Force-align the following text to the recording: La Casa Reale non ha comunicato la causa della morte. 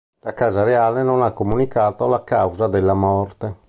La 0.23 0.33
Casa 0.33 0.63
Reale 0.63 1.03
non 1.03 1.21
ha 1.21 1.31
comunicato 1.31 2.07
la 2.07 2.23
causa 2.23 2.65
della 2.65 2.95
morte. 2.95 3.57